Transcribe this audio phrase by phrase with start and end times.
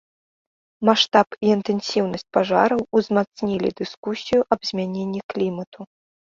[0.87, 5.79] Маштаб і інтэнсіўнасць пажараў узмацнілі дыскусію аб змяненні клімату.